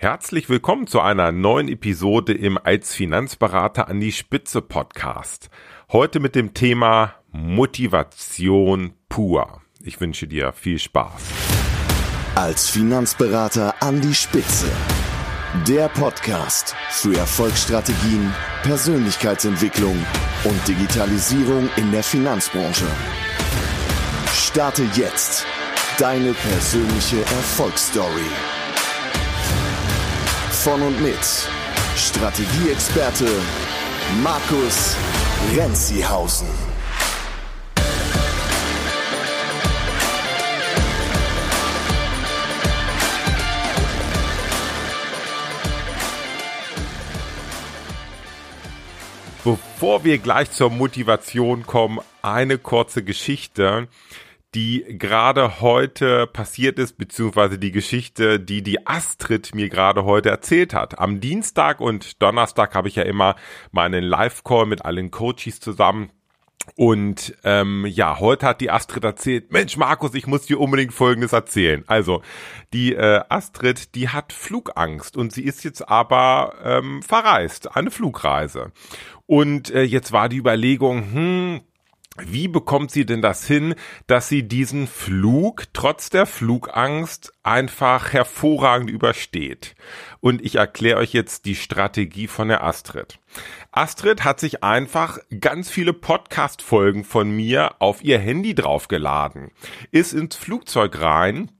[0.00, 5.50] Herzlich willkommen zu einer neuen Episode im Als Finanzberater an die Spitze Podcast.
[5.90, 9.60] Heute mit dem Thema Motivation pur.
[9.82, 11.20] Ich wünsche dir viel Spaß.
[12.36, 14.70] Als Finanzberater an die Spitze.
[15.66, 19.96] Der Podcast für Erfolgsstrategien, Persönlichkeitsentwicklung
[20.44, 22.86] und Digitalisierung in der Finanzbranche.
[24.32, 25.44] Starte jetzt
[25.98, 28.30] deine persönliche Erfolgsstory
[30.68, 31.16] von und mit
[31.96, 33.26] Strategieexperte
[34.22, 34.94] Markus
[35.56, 36.46] Renzihausen.
[49.42, 53.88] Bevor wir gleich zur Motivation kommen, eine kurze Geschichte
[54.54, 60.72] die gerade heute passiert ist, beziehungsweise die Geschichte, die die Astrid mir gerade heute erzählt
[60.72, 60.98] hat.
[60.98, 63.36] Am Dienstag und Donnerstag habe ich ja immer
[63.72, 66.10] meinen Live-Call mit allen Coaches zusammen.
[66.76, 71.32] Und ähm, ja, heute hat die Astrid erzählt, Mensch Markus, ich muss dir unbedingt Folgendes
[71.32, 71.84] erzählen.
[71.86, 72.22] Also,
[72.72, 78.72] die äh, Astrid, die hat Flugangst und sie ist jetzt aber ähm, verreist, eine Flugreise.
[79.26, 81.60] Und äh, jetzt war die Überlegung, hm,
[82.26, 83.74] wie bekommt sie denn das hin,
[84.06, 89.74] dass sie diesen Flug trotz der Flugangst einfach hervorragend übersteht?
[90.20, 93.18] Und ich erkläre euch jetzt die Strategie von der Astrid.
[93.72, 99.50] Astrid hat sich einfach ganz viele Podcast-Folgen von mir auf ihr Handy draufgeladen,
[99.90, 101.50] ist ins Flugzeug rein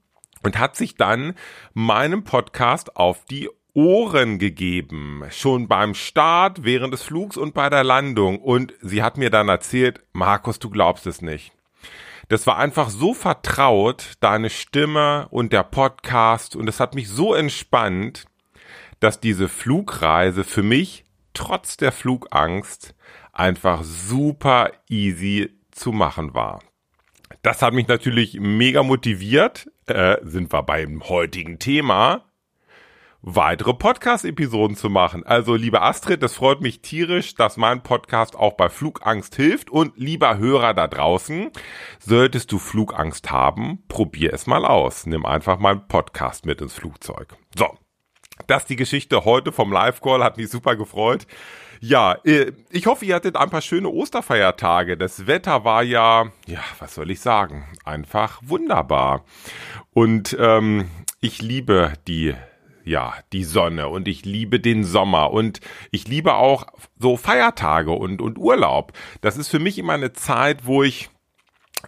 [0.43, 1.33] und hat sich dann
[1.73, 7.83] meinem Podcast auf die Ohren gegeben, schon beim Start, während des Flugs und bei der
[7.83, 8.39] Landung.
[8.39, 11.51] Und sie hat mir dann erzählt, Markus, du glaubst es nicht.
[12.29, 16.55] Das war einfach so vertraut, deine Stimme und der Podcast.
[16.55, 18.25] Und es hat mich so entspannt,
[18.99, 22.95] dass diese Flugreise für mich trotz der Flugangst
[23.33, 26.59] einfach super easy zu machen war.
[27.41, 29.71] Das hat mich natürlich mega motiviert.
[29.85, 32.28] Äh, sind wir beim heutigen Thema
[33.21, 35.25] weitere Podcast-Episoden zu machen.
[35.25, 39.69] Also, liebe Astrid, es freut mich tierisch, dass mein Podcast auch bei Flugangst hilft.
[39.69, 41.51] Und lieber Hörer da draußen,
[41.99, 45.05] solltest du Flugangst haben, probier es mal aus.
[45.05, 47.35] Nimm einfach meinen Podcast mit ins Flugzeug.
[47.57, 47.77] So.
[48.47, 51.27] Das ist die Geschichte heute vom Live-Call, hat mich super gefreut.
[51.81, 54.97] Ja, äh, ich hoffe, ihr hattet ein paar schöne Osterfeiertage.
[54.97, 59.25] Das Wetter war ja, ja, was soll ich sagen, einfach wunderbar.
[59.91, 60.89] Und ähm,
[61.21, 62.33] ich liebe die
[62.83, 65.59] ja, die Sonne und ich liebe den Sommer und
[65.91, 66.67] ich liebe auch
[66.97, 68.93] so Feiertage und, und Urlaub.
[69.21, 71.09] Das ist für mich immer eine Zeit, wo ich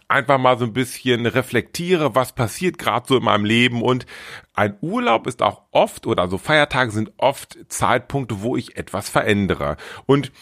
[0.08, 4.06] einfach mal so ein bisschen reflektiere, was passiert gerade so in meinem Leben und
[4.54, 9.76] ein Urlaub ist auch oft oder so Feiertage sind oft Zeitpunkte, wo ich etwas verändere.
[10.06, 10.32] Und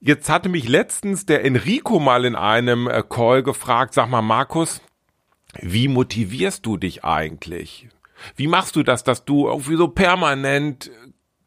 [0.00, 4.80] jetzt hatte mich letztens der Enrico mal in einem äh, Call gefragt, sag mal Markus,
[5.60, 7.88] wie motivierst du dich eigentlich?
[8.36, 10.90] Wie machst du das, dass du irgendwie so permanent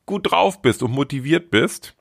[0.06, 1.96] gut drauf bist und motiviert bist?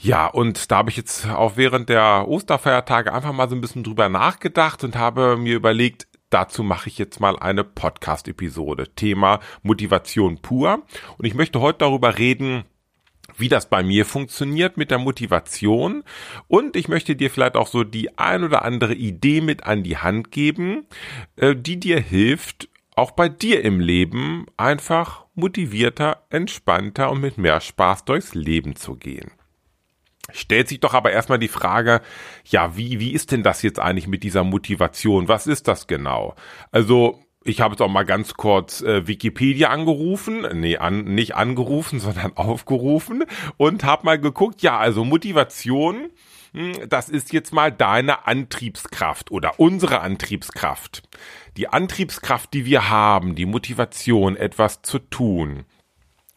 [0.00, 3.82] Ja, und da habe ich jetzt auch während der Osterfeiertage einfach mal so ein bisschen
[3.82, 8.94] drüber nachgedacht und habe mir überlegt, dazu mache ich jetzt mal eine Podcast-Episode.
[8.94, 10.82] Thema Motivation pur.
[11.16, 12.64] Und ich möchte heute darüber reden,
[13.36, 16.04] wie das bei mir funktioniert mit der Motivation.
[16.46, 19.96] Und ich möchte dir vielleicht auch so die ein oder andere Idee mit an die
[19.96, 20.86] Hand geben,
[21.36, 22.68] äh, die dir hilft,
[22.98, 28.96] auch bei dir im Leben einfach motivierter, entspannter und mit mehr Spaß durchs Leben zu
[28.96, 29.30] gehen.
[30.32, 32.02] Stellt sich doch aber erstmal die Frage,
[32.44, 35.28] ja, wie, wie ist denn das jetzt eigentlich mit dieser Motivation?
[35.28, 36.34] Was ist das genau?
[36.72, 42.00] Also, ich habe jetzt auch mal ganz kurz äh, Wikipedia angerufen, nee, an, nicht angerufen,
[42.00, 43.24] sondern aufgerufen
[43.56, 46.10] und habe mal geguckt, ja, also Motivation,
[46.52, 51.04] hm, das ist jetzt mal deine Antriebskraft oder unsere Antriebskraft
[51.58, 55.64] die Antriebskraft, die wir haben, die Motivation, etwas zu tun.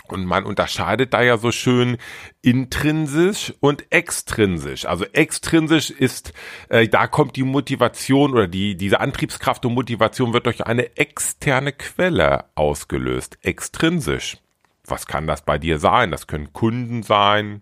[0.08, 1.98] Und man unterscheidet da ja so schön
[2.42, 4.86] intrinsisch und extrinsisch.
[4.86, 6.34] Also extrinsisch ist,
[6.70, 11.72] äh, da kommt die Motivation oder die, diese Antriebskraft und Motivation wird durch eine externe
[11.72, 13.38] Quelle ausgelöst.
[13.44, 14.38] Extrinsisch.
[14.86, 16.10] Was kann das bei dir sein?
[16.10, 17.62] Das können Kunden sein.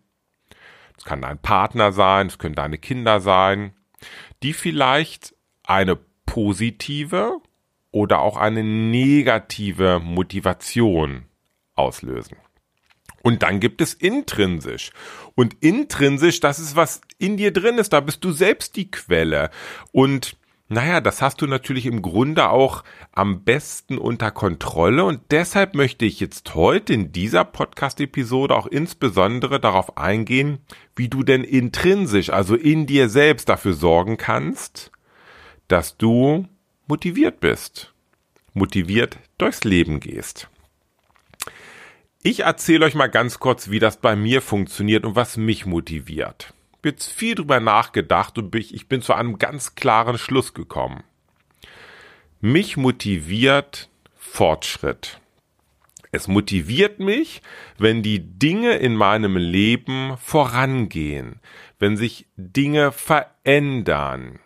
[0.96, 2.30] Das kann dein Partner sein.
[2.30, 3.74] Das können deine Kinder sein.
[4.44, 7.42] Die vielleicht eine positive
[7.92, 11.26] oder auch eine negative Motivation
[11.76, 12.38] auslösen.
[13.22, 14.92] Und dann gibt es intrinsisch.
[15.36, 19.50] Und intrinsisch, das ist was in dir drin ist, da bist du selbst die Quelle.
[19.92, 20.38] Und
[20.72, 26.06] naja, das hast du natürlich im Grunde auch am besten unter Kontrolle und deshalb möchte
[26.06, 30.60] ich jetzt heute in dieser Podcast-Episode auch insbesondere darauf eingehen,
[30.96, 34.92] wie du denn intrinsisch, also in dir selbst dafür sorgen kannst,
[35.68, 36.48] dass du
[36.90, 37.94] motiviert bist,
[38.54, 40.50] motiviert durchs Leben gehst.
[42.22, 46.54] Ich erzähle euch mal ganz kurz, wie das bei mir funktioniert und was mich motiviert
[46.84, 51.04] jetzt viel drüber nachgedacht und ich bin zu einem ganz klaren Schluss gekommen.
[52.42, 55.20] Mich motiviert Fortschritt.
[56.12, 57.42] Es motiviert mich,
[57.78, 61.40] wenn die Dinge in meinem Leben vorangehen,
[61.78, 64.40] wenn sich Dinge verändern.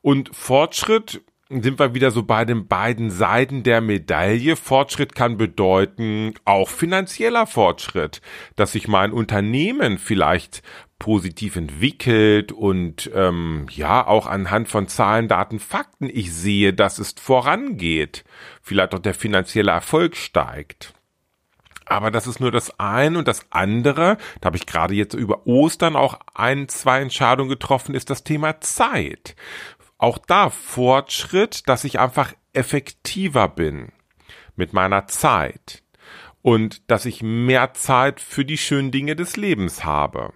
[0.00, 1.20] Und Fortschritt
[1.60, 4.56] sind wir wieder so bei den beiden Seiten der Medaille.
[4.56, 8.22] Fortschritt kann bedeuten auch finanzieller Fortschritt,
[8.56, 10.62] dass sich mein Unternehmen vielleicht
[10.98, 17.16] positiv entwickelt und ähm, ja auch anhand von Zahlen, Daten, Fakten ich sehe, dass es
[17.20, 18.24] vorangeht,
[18.62, 20.94] vielleicht auch der finanzielle Erfolg steigt.
[21.86, 25.46] Aber das ist nur das eine und das andere, da habe ich gerade jetzt über
[25.46, 29.34] Ostern auch ein, zwei Entscheidungen getroffen, ist das Thema Zeit.
[30.02, 33.92] Auch da Fortschritt, dass ich einfach effektiver bin
[34.56, 35.84] mit meiner Zeit
[36.42, 40.32] und dass ich mehr Zeit für die schönen Dinge des Lebens habe.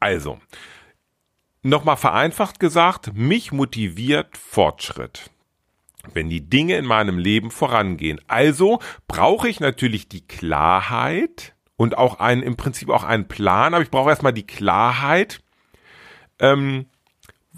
[0.00, 0.40] Also,
[1.60, 5.30] nochmal vereinfacht gesagt, mich motiviert Fortschritt.
[6.14, 8.22] Wenn die Dinge in meinem Leben vorangehen.
[8.26, 13.82] Also brauche ich natürlich die Klarheit und auch einen, im Prinzip auch einen Plan, aber
[13.82, 15.42] ich brauche erstmal die Klarheit,
[16.38, 16.86] ähm,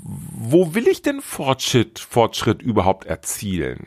[0.05, 3.87] wo will ich denn Fortschritt, Fortschritt überhaupt erzielen?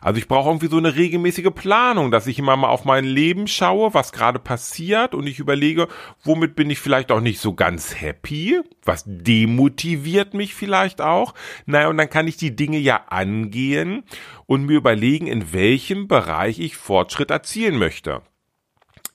[0.00, 3.46] Also ich brauche irgendwie so eine regelmäßige Planung, dass ich immer mal auf mein Leben
[3.46, 5.88] schaue, was gerade passiert und ich überlege,
[6.22, 11.34] womit bin ich vielleicht auch nicht so ganz happy, was demotiviert mich vielleicht auch.
[11.66, 14.04] Naja, und dann kann ich die Dinge ja angehen
[14.46, 18.22] und mir überlegen, in welchem Bereich ich Fortschritt erzielen möchte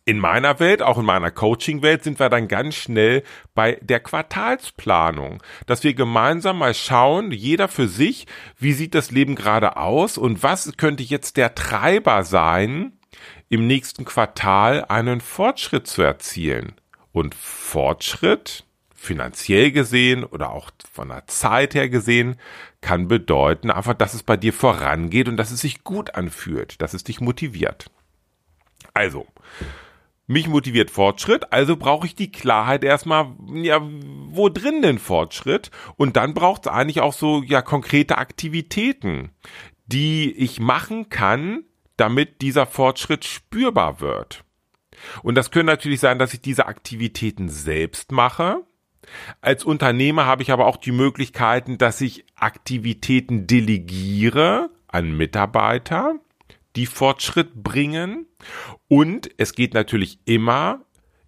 [0.06, 3.24] in meiner Welt, auch in meiner Coaching-Welt, sind wir dann ganz schnell
[3.54, 8.26] bei der Quartalsplanung, dass wir gemeinsam mal schauen, jeder für sich,
[8.58, 12.94] wie sieht das Leben gerade aus und was könnte jetzt der Treiber sein,
[13.50, 16.74] im nächsten Quartal einen Fortschritt zu erzielen.
[17.12, 22.36] Und Fortschritt, finanziell gesehen oder auch von der Zeit her gesehen,
[22.82, 26.94] kann bedeuten einfach, dass es bei dir vorangeht und dass es sich gut anfühlt, dass
[26.94, 27.90] es dich motiviert.
[28.94, 29.28] Also,
[30.30, 35.72] mich motiviert Fortschritt, also brauche ich die Klarheit erstmal, ja, wo drin denn Fortschritt?
[35.98, 39.32] Und dann braucht es eigentlich auch so, ja, konkrete Aktivitäten,
[39.88, 41.64] die ich machen kann,
[41.98, 44.44] damit dieser Fortschritt spürbar wird.
[45.24, 48.64] Und das können natürlich sein, dass ich diese Aktivitäten selbst mache.
[49.42, 56.20] Als Unternehmer habe ich aber auch die Möglichkeiten, dass ich Aktivitäten delegiere an Mitarbeiter
[56.76, 58.28] die Fortschritt bringen.
[58.88, 60.82] Und es geht natürlich immer,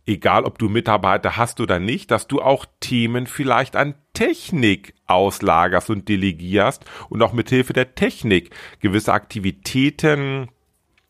[0.06, 5.90] egal ob du Mitarbeiter hast oder nicht, dass du auch Themen vielleicht an Technik auslagerst
[5.90, 10.50] und delegierst und auch mithilfe der Technik gewisse Aktivitäten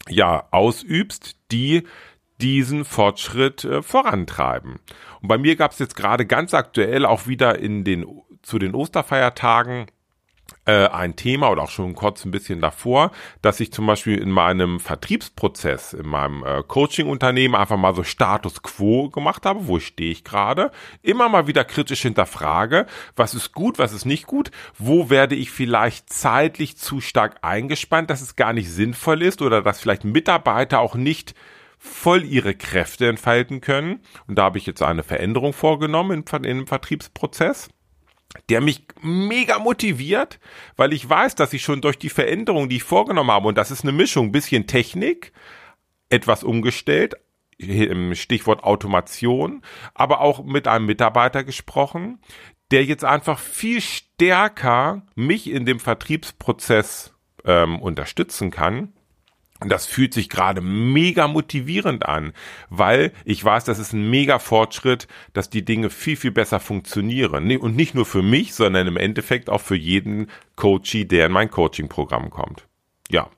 [0.09, 1.83] ja ausübst, die
[2.42, 4.80] diesen Fortschritt äh, vorantreiben.
[5.21, 8.06] Und bei mir gab es jetzt gerade ganz aktuell auch wieder in den
[8.42, 9.86] zu den Osterfeiertagen
[10.65, 13.12] äh, ein Thema oder auch schon kurz ein bisschen davor,
[13.42, 18.62] dass ich zum Beispiel in meinem Vertriebsprozess, in meinem äh, Coaching-Unternehmen einfach mal so Status
[18.62, 20.71] Quo gemacht habe, wo stehe ich gerade,
[21.02, 22.85] immer mal wieder kritisch hinterfrage,
[23.16, 28.09] was ist gut, was ist nicht gut, wo werde ich vielleicht zeitlich zu stark eingespannt,
[28.09, 31.35] dass es gar nicht sinnvoll ist oder dass vielleicht Mitarbeiter auch nicht
[31.78, 34.02] voll ihre Kräfte entfalten können.
[34.28, 37.69] Und da habe ich jetzt eine Veränderung vorgenommen in, in dem Vertriebsprozess
[38.50, 40.40] der mich mega motiviert,
[40.76, 43.71] weil ich weiß, dass ich schon durch die Veränderung, die ich vorgenommen habe, und das
[43.71, 45.31] ist eine Mischung, bisschen Technik,
[46.09, 47.16] etwas umgestellt,
[48.14, 49.61] Stichwort Automation,
[49.94, 52.19] aber auch mit einem Mitarbeiter gesprochen,
[52.71, 57.14] der jetzt einfach viel stärker mich in dem Vertriebsprozess
[57.45, 58.94] ähm, unterstützen kann
[59.69, 62.33] das fühlt sich gerade mega motivierend an,
[62.69, 67.51] weil ich weiß, das ist ein mega Fortschritt, dass die Dinge viel, viel besser funktionieren.
[67.57, 71.51] Und nicht nur für mich, sondern im Endeffekt auch für jeden Coachie, der in mein
[71.51, 72.68] Coaching-Programm kommt.
[73.09, 73.30] Ja.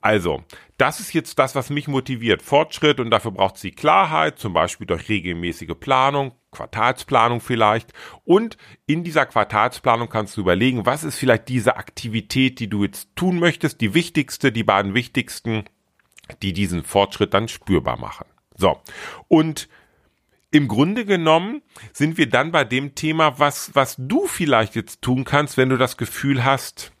[0.00, 0.44] Also,
[0.76, 2.42] das ist jetzt das, was mich motiviert.
[2.42, 7.92] Fortschritt und dafür braucht sie Klarheit, zum Beispiel durch regelmäßige Planung, Quartalsplanung vielleicht.
[8.24, 13.14] Und in dieser Quartalsplanung kannst du überlegen, was ist vielleicht diese Aktivität, die du jetzt
[13.14, 15.64] tun möchtest, die wichtigste, die beiden wichtigsten,
[16.42, 18.26] die diesen Fortschritt dann spürbar machen.
[18.56, 18.80] So.
[19.28, 19.68] Und
[20.50, 21.62] im Grunde genommen
[21.92, 25.76] sind wir dann bei dem Thema, was, was du vielleicht jetzt tun kannst, wenn du
[25.76, 26.93] das Gefühl hast,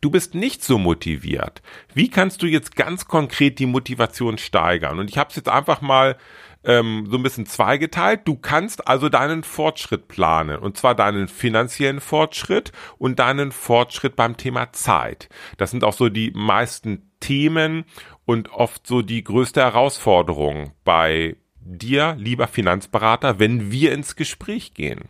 [0.00, 1.62] du bist nicht so motiviert.
[1.94, 4.98] Wie kannst du jetzt ganz konkret die Motivation steigern?
[4.98, 6.16] Und ich habe es jetzt einfach mal
[6.64, 8.22] ähm, so ein bisschen zweigeteilt.
[8.24, 10.58] Du kannst also deinen Fortschritt planen.
[10.58, 15.28] Und zwar deinen finanziellen Fortschritt und deinen Fortschritt beim Thema Zeit.
[15.58, 17.84] Das sind auch so die meisten Themen
[18.24, 25.08] und oft so die größte Herausforderung bei dir, lieber Finanzberater, wenn wir ins Gespräch gehen.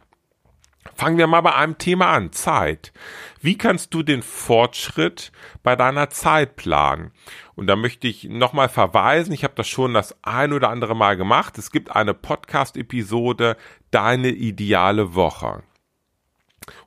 [0.95, 2.93] Fangen wir mal bei einem Thema an, Zeit.
[3.41, 7.11] Wie kannst du den Fortschritt bei deiner Zeit planen?
[7.55, 11.17] Und da möchte ich nochmal verweisen, ich habe das schon das ein oder andere Mal
[11.17, 11.57] gemacht.
[11.59, 13.57] Es gibt eine Podcast-Episode,
[13.91, 15.63] Deine ideale Woche.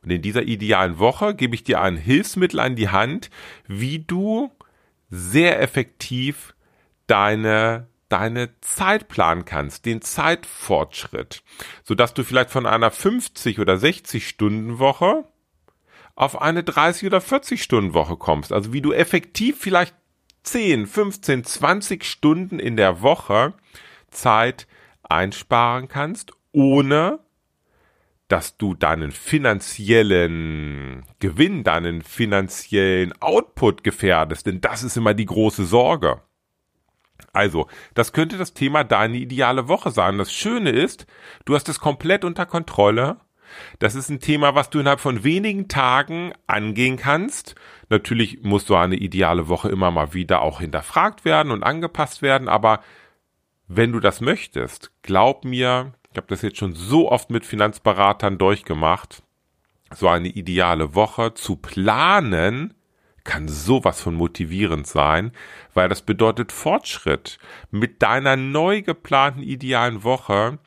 [0.04, 3.30] Und in dieser idealen Woche gebe ich dir ein Hilfsmittel an die Hand,
[3.68, 4.52] wie du
[5.10, 6.54] sehr effektiv
[7.08, 11.44] deine deine Zeit planen kannst, den Zeitfortschritt,
[11.84, 15.26] so dass du vielleicht von einer 50 oder 60 Stunden Woche
[16.16, 18.52] auf eine 30 oder 40 Stunden Woche kommst.
[18.52, 19.96] Also wie du effektiv vielleicht
[20.44, 23.54] 10, 15, 20 Stunden in der Woche
[24.10, 24.68] Zeit
[25.04, 27.20] einsparen kannst, ohne
[28.28, 35.66] dass du deinen finanziellen Gewinn, deinen finanziellen Output gefährdest, denn das ist immer die große
[35.66, 36.22] Sorge.
[37.34, 40.18] Also, das könnte das Thema deine ideale Woche sein.
[40.18, 41.06] Das Schöne ist,
[41.46, 43.18] du hast es komplett unter Kontrolle.
[43.80, 47.56] Das ist ein Thema, was du innerhalb von wenigen Tagen angehen kannst.
[47.90, 52.50] Natürlich muss so eine ideale Woche immer mal wieder auch hinterfragt werden und angepasst werden,
[52.50, 52.82] aber
[53.68, 58.38] wenn du das möchtest, glaub mir, ich habe das jetzt schon so oft mit Finanzberatern
[58.38, 59.24] durchgemacht,
[59.94, 62.74] so eine ideale Woche zu planen,
[63.28, 65.32] kann sowas von motivierend sein,
[65.76, 67.38] weil das bedeutet Fortschritt.
[67.70, 70.58] Mit deiner neu geplanten idealen Woche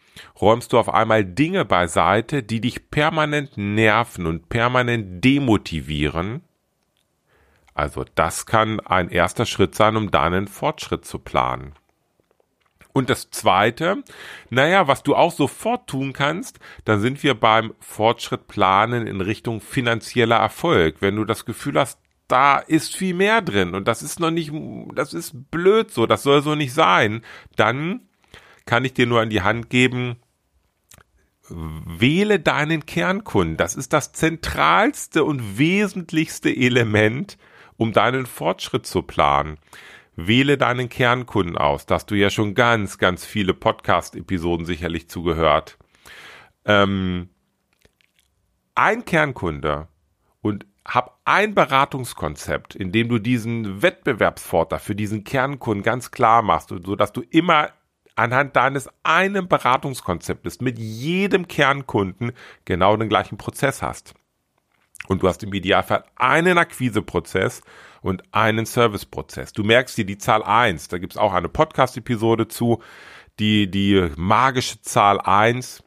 [0.41, 6.43] räumst du auf einmal Dinge beiseite, die dich permanent nerven und permanent demotivieren.
[7.75, 11.73] Also das kann ein erster Schritt sein, um deinen Fortschritt zu planen.
[12.93, 14.03] Und das zweite,
[14.51, 19.61] naja, was du auch sofort tun kannst, dann sind wir beim Fortschritt planen in Richtung
[19.61, 20.97] finanzieller Erfolg.
[21.01, 21.99] Wenn du das Gefühl hast,
[22.31, 24.53] da ist viel mehr drin und das ist noch nicht,
[24.95, 27.23] das ist blöd so, das soll so nicht sein,
[27.57, 28.09] dann
[28.67, 30.17] kann ich dir nur an die Hand geben,
[31.51, 33.57] wähle deinen Kernkunden.
[33.57, 37.37] Das ist das zentralste und wesentlichste Element,
[37.77, 39.59] um deinen Fortschritt zu planen.
[40.15, 41.87] Wähle deinen Kernkunden aus.
[41.87, 45.79] Da hast du ja schon ganz, ganz viele Podcast-Episoden sicherlich zugehört.
[46.65, 47.31] Ähm,
[48.75, 49.90] ein Kernkunde und
[50.87, 56.97] hab ein Beratungskonzept, in dem du diesen Wettbewerbsvorteil für diesen Kernkunden ganz klar machst, so
[56.97, 57.71] dass du immer
[58.17, 62.33] anhand deines einen Beratungskonzeptes mit jedem Kernkunden
[62.65, 64.15] genau den gleichen Prozess hast.
[65.09, 67.63] Und du hast im Idealfall einen Akquiseprozess
[68.03, 69.53] und einen Serviceprozess.
[69.53, 70.89] Du merkst dir die Zahl eins.
[70.89, 72.83] da gibt's auch eine Podcast-Episode zu,
[73.39, 75.83] die, die magische Zahl eins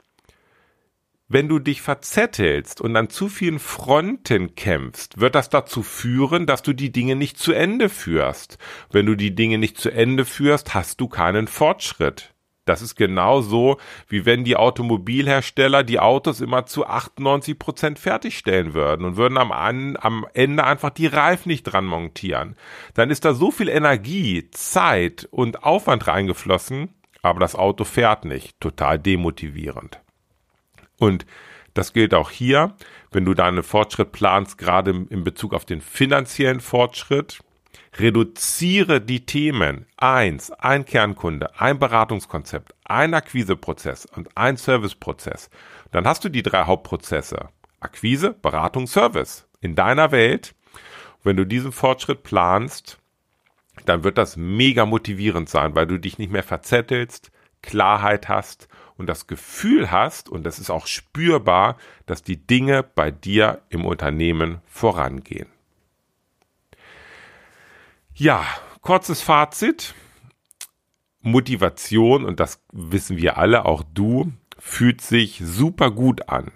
[1.28, 6.62] wenn du dich verzettelst und an zu vielen Fronten kämpfst, wird das dazu führen, dass
[6.62, 8.58] du die Dinge nicht zu Ende führst.
[8.92, 12.34] Wenn du die Dinge nicht zu Ende führst, hast du keinen Fortschritt.
[12.66, 13.78] Das ist genauso,
[14.08, 19.52] wie wenn die Automobilhersteller die Autos immer zu 98 Prozent fertigstellen würden und würden am,
[19.52, 22.56] am Ende einfach die Reifen nicht dran montieren.
[22.94, 28.60] Dann ist da so viel Energie, Zeit und Aufwand reingeflossen, aber das Auto fährt nicht.
[28.62, 30.03] Total demotivierend.
[30.98, 31.26] Und
[31.74, 32.76] das gilt auch hier,
[33.12, 37.40] wenn du deinen Fortschritt planst, gerade in Bezug auf den finanziellen Fortschritt.
[37.98, 39.86] Reduziere die Themen.
[39.98, 45.50] Eins, ein Kernkunde, ein Beratungskonzept, ein Akquiseprozess und ein Serviceprozess.
[45.92, 47.50] Dann hast du die drei Hauptprozesse.
[47.80, 49.48] Akquise, Beratung, Service.
[49.62, 50.56] In deiner Welt.
[51.24, 52.98] Wenn du diesen Fortschritt planst,
[53.86, 57.32] dann wird das mega motivierend sein, weil du dich nicht mehr verzettelst,
[57.64, 63.10] Klarheit hast und das Gefühl hast, und das ist auch spürbar, dass die Dinge bei
[63.10, 65.48] dir im Unternehmen vorangehen.
[68.14, 68.46] Ja,
[68.82, 69.96] kurzes Fazit.
[71.22, 76.52] Motivation, und das wissen wir alle, auch du, fühlt sich super gut an.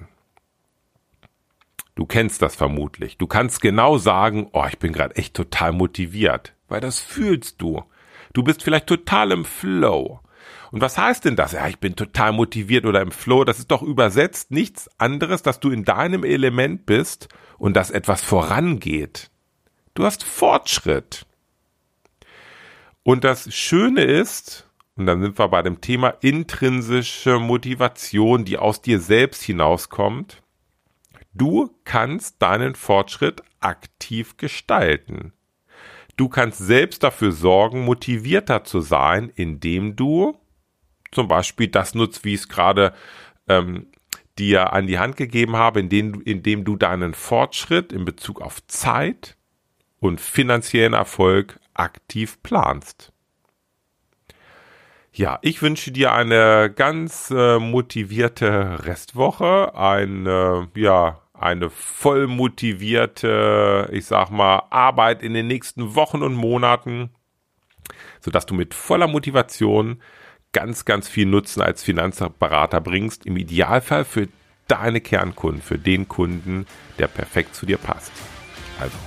[1.95, 3.17] Du kennst das vermutlich.
[3.17, 7.83] Du kannst genau sagen, oh, ich bin gerade echt total motiviert, weil das fühlst du.
[8.38, 10.20] Du bist vielleicht total im Flow.
[10.70, 11.53] Und was heißt denn das?
[11.53, 13.44] Ja, ich bin total motiviert oder im Flow.
[13.44, 18.22] Das ist doch übersetzt nichts anderes, dass du in deinem Element bist und dass etwas
[18.22, 19.32] vorangeht.
[19.96, 21.25] Du hast Fortschritt.
[23.01, 28.84] Und das Schöne ist, Und dann sind wir bei dem Thema intrinsische Motivation, die aus
[28.84, 30.44] dir selbst hinauskommt.
[31.34, 35.34] Du kannst deinen Fortschritt aktiv gestalten.
[36.17, 40.36] Du kannst selbst dafür sorgen, motivierter zu sein, indem du
[41.12, 42.93] zum Beispiel das nutzt, wie ich es gerade
[43.47, 43.88] ähm,
[44.38, 49.38] dir an die Hand gegeben habe, indem, indem du deinen Fortschritt in Bezug auf Zeit
[50.00, 53.12] und finanziellen Erfolg aktiv planst.
[55.13, 64.06] Ja, ich wünsche dir eine ganz äh, motivierte Restwoche, eine, ja, eine voll motivierte, ich
[64.06, 67.10] sag mal, Arbeit in den nächsten Wochen und Monaten,
[68.20, 70.01] sodass du mit voller Motivation
[70.53, 73.25] ganz, ganz viel Nutzen als Finanzberater bringst.
[73.25, 74.27] Im Idealfall für
[74.67, 76.65] deine Kernkunden, für den Kunden,
[76.98, 78.12] der perfekt zu dir passt.
[78.79, 78.98] Also,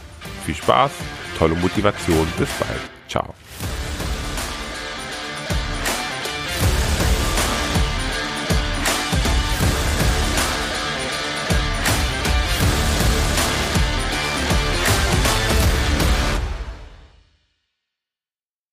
[0.44, 0.92] viel Spaß,
[1.38, 2.80] tolle Motivation, bis bald.
[3.08, 3.34] Ciao.